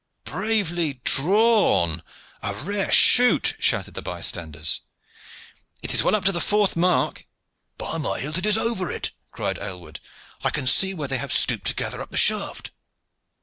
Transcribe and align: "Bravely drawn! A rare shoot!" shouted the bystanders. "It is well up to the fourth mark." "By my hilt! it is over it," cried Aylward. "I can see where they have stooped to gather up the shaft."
"Bravely 0.23 0.99
drawn! 1.03 2.01
A 2.41 2.55
rare 2.55 2.91
shoot!" 2.91 3.53
shouted 3.59 3.93
the 3.93 4.01
bystanders. 4.01 4.81
"It 5.83 5.93
is 5.93 6.01
well 6.01 6.15
up 6.15 6.25
to 6.25 6.31
the 6.31 6.41
fourth 6.41 6.75
mark." 6.75 7.27
"By 7.77 7.99
my 7.99 8.19
hilt! 8.19 8.39
it 8.39 8.47
is 8.47 8.57
over 8.57 8.91
it," 8.91 9.11
cried 9.29 9.59
Aylward. 9.59 9.99
"I 10.43 10.49
can 10.49 10.65
see 10.65 10.95
where 10.95 11.07
they 11.07 11.19
have 11.19 11.31
stooped 11.31 11.67
to 11.67 11.75
gather 11.75 12.01
up 12.01 12.09
the 12.09 12.17
shaft." 12.17 12.71